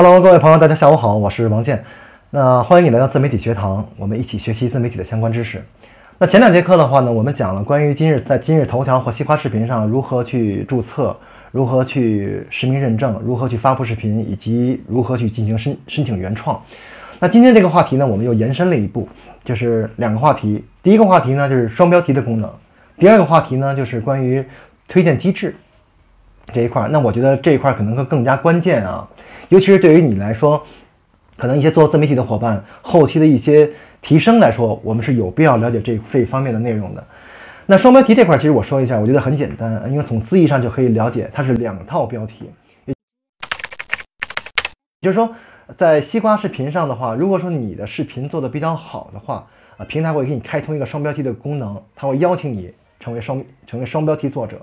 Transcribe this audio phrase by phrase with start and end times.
[0.00, 1.82] Hello，各位朋友，大家下午好，我是王健。
[2.30, 5.60] 那欢迎你来到自媒体学堂，我们一起学习自媒体的相关知识。
[6.18, 11.16] 那前两节课的话呢，我们讲了关于今日在今日头条或西瓜视频上如何去注册，
[11.50, 16.62] 如何去实名认证，如何去发布视频，以及如何去进行申申请原创。
[17.18, 19.08] 那今天这个话题呢，我们又延伸了一步，
[19.44, 20.64] 就是两个话题。
[20.80, 22.48] 第一个话题呢，就是双标题的功能；
[23.00, 24.44] 第二个话题呢，就是关于
[24.86, 25.56] 推荐机制
[26.52, 26.88] 这一块儿。
[26.88, 29.08] 那我觉得这一块儿可能更更加关键啊。
[29.48, 30.62] 尤其是对于你来说，
[31.36, 33.70] 可能一些做自媒体的伙伴，后期的一些
[34.02, 37.04] 提升来说，我们是有必要了解这这一方面的内容的。
[37.64, 42.50] 那双标题这块儿，其实我说一下，我觉得很简单，因为从字义上就可以了解，它是两套标题。
[42.86, 42.94] 也
[45.02, 45.34] 就是说，
[45.76, 54.60] 在西瓜视频上的话，如果说你的视频做的比较好的话，啊，平台会给你开通一个双标题的功能，它会邀请你成为双成为双标题作者。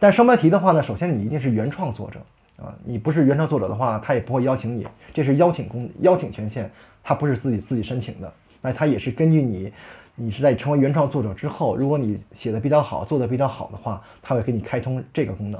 [0.00, 2.18] 但双标题的话呢，首先你一定是原创作者。
[2.62, 6.70] 啊，你不是原创作者的话，他也不会邀请你，这是邀请公邀请权限，
[7.02, 9.72] 他不是自己自己申请的，那他也是根据你，
[10.14, 15.58] 你是在成为原创作者之后，如果你写的比较好，做的比较好的话，他会给你开通这个功能。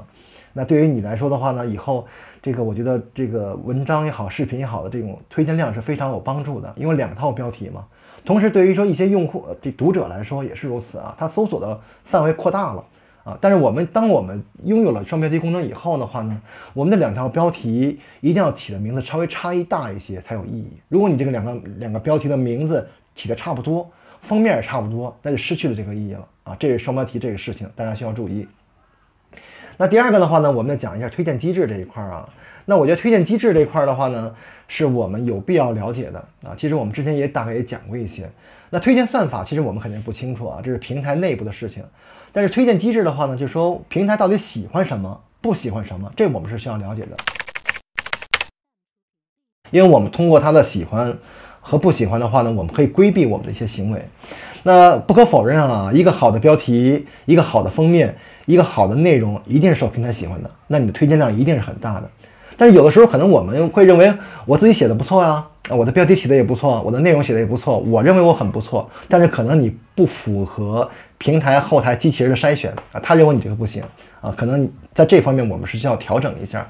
[0.53, 2.05] 那对于你来说的话呢，以后
[2.43, 7.83] 这个我觉得这个文章也好，视频也好的这种推荐量是非常有帮助的，因为两套标题嘛。
[8.23, 12.83] 同时，对于说一些用户这读者来说也是如此啊，他搜索的范围扩大了。
[13.23, 16.41] 啊，但是我们当我们拥有了双标题功能以后的话呢，
[16.73, 20.67] 我们的两条标题一定要起的名字稍微差异大一些才有意义。
[20.89, 23.89] 如果你这个两个两个标题的名字起的差不多，
[24.21, 26.55] 封面也差不多，那就失去了这个意义了啊！
[26.59, 28.47] 这是双标题这个事情，大家需要注意。
[29.81, 32.23] 那第二个的话呢，我们要讲一下推荐机制这一块啊。
[32.65, 34.31] 那我觉得推荐机制这一块的话呢，
[34.67, 36.53] 是我们有必要了解的啊。
[36.55, 38.29] 其实我们之前也大概也讲过一些。
[38.69, 41.83] 那推荐算法其实我们肯定不清楚啊，这是平台内部的事情。
[42.31, 47.17] 但是推荐机制的话呢，就是说平台到底喜欢什么，不喜欢什么，这我们是需要了解的。
[49.71, 51.17] 因为我们通过他的喜欢
[51.59, 54.05] 和不喜欢的话呢，我们可以规避我们的一些行为。
[54.61, 58.15] 那不可否认啊，一个好的标题，一个好的封面，
[58.45, 62.09] 一个好的内容，一定是受平台喜欢的，那你的推荐量一定是很大的。
[62.57, 64.13] 但是有的时候可能我们会认为
[64.45, 65.43] 我自己写的不错呀。
[65.69, 73.81] 我的标题写的也不错，我的内容写的也不错，我认为我很不错，但是可能你不符合平台后台机器人的筛选啊，他认为你这个不行
[74.21, 76.67] 啊，可能在这方面我们是需要调整一下。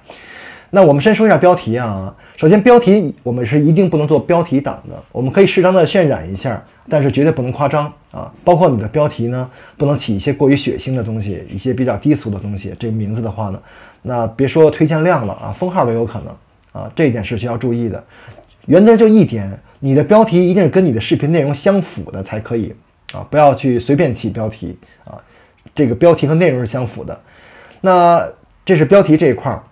[0.69, 13.59] 那我们先说一下标题啊，首先标题我们是一定不能做标题党的，我们可以适当的渲染一下，但是绝对不能夸张啊，包括你的标题呢，不能起一些过于血腥的东西，一些比较低俗的东西，这个名字的话呢，
[14.01, 18.03] 那别说推荐量了啊，封号都有可能啊，这一点是需要注意的。
[18.65, 22.75] 原则就一点，你的标题一定是跟你的视频内容相符的才可以
[23.13, 25.17] 啊，不要去随便起标题啊。
[25.73, 27.19] 这个标题和内容是相符的。
[27.79, 28.27] 那
[28.65, 29.63] 这是标题这一块儿。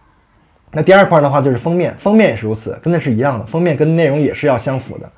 [0.72, 5.10] 那第二块的话就是封面，封面也是如此，跟那是一样的，封面跟内容也是要相符的。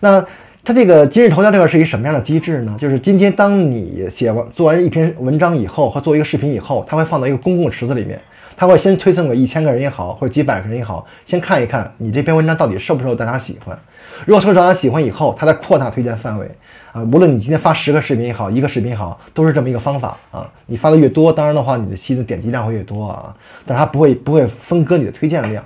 [0.00, 0.24] 那
[0.64, 2.76] 它这个今日头条这块是一个什么样的机制呢？
[2.78, 8.20] 就是今天当你写完做完一篇文章以后，和做一个视频以后，它会放到一个公共池子里面。
[8.60, 13.78] 他会先推送给一千个人也好，或者几百个人也好，先看一看你这篇文章到底受不受大家喜欢。
[14.26, 16.50] 如果受大家喜欢以后，他再扩大推荐范围
[16.90, 17.00] 啊。
[17.04, 20.50] 无论你今天发十个视频也好，一个视频也好，都是这么一个方法啊。
[20.66, 23.32] 你发的越多，当然的话，你的吸的点击量会越多啊。
[23.64, 25.64] 但是它不会不会分割你的推荐量。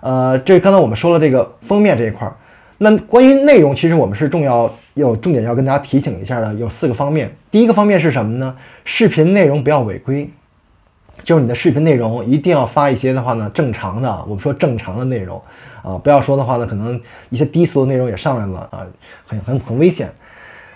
[0.00, 2.36] 呃，这刚才我们说了这个封面这一块儿，
[2.84, 7.34] 那关于内容，其实我们是重要有重点要跟大家提醒一下的，有四个方面。
[7.50, 8.54] 第一个方面是什么呢？
[8.84, 10.28] 视频内容不要违规。
[11.22, 15.40] 就是你的视频内容一定要发一些的话呢，正常的，我们说正常的内容
[15.82, 17.00] 啊，不要说的话呢，可能
[17.30, 18.86] 一些低俗的内容也上来了啊，
[19.26, 20.12] 很很很危险。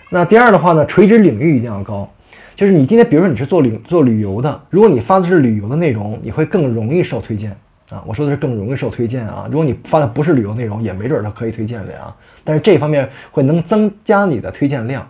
[0.09, 2.09] 那第二的话呢，垂直领域一定要高，
[2.55, 7.55] 就是你今天比如说你是做旅做旅游的，如果你发的是旅游的内容，你会更容易受推荐
[7.89, 8.03] 啊。
[8.05, 9.47] 我说的是更容易受推荐啊。
[9.49, 12.15] 如果你发的不是旅游内容，也没准它可以推荐的啊。
[12.43, 15.07] 但是这方面会能增加你的推荐量。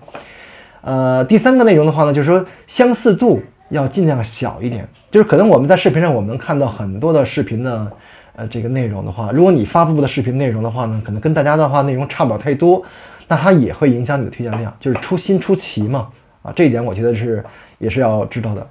[0.81, 3.41] 呃，第三个内容的话呢，就是说相似度。
[3.71, 7.91] 要尽量小一点，就是可能我们在视频上我们能看到很多的视频的，
[8.35, 12.83] 呃，这个内容的话，如果你发布的视频内容的话呢，可能跟大家的话内容差不了太多，
[13.27, 16.09] 那它也会影响你的推荐量，就是出新出奇嘛，
[16.41, 17.45] 啊，这一点我觉得是
[17.77, 18.67] 也是要知道的。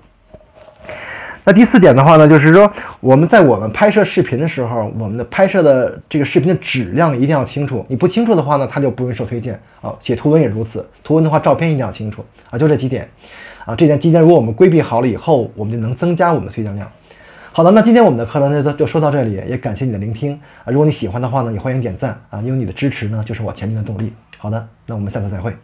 [1.49, 9.95] 那第四点的话呢，就是说我们在我们拍摄视频的时候，我们的拍摄的这个视频的质量一定要清楚，你不清楚的话呢，它就不容易受推荐啊。
[9.99, 13.09] 写图文也如此，图文的话照片一定要清楚啊，就这几点。
[13.65, 16.87] 啊，这点今天如果我们规避好了以后，我们就能增加我们的推荐量。
[17.51, 20.69] 好的，那今天我们的课程就就说到这里，也感谢你的聆听啊。
[20.71, 24.13] 如果你喜欢的话呢，也欢迎点赞啊，因为你的支持呢就是我前进的动力。
[24.37, 25.57] 好的，那我们下次再会。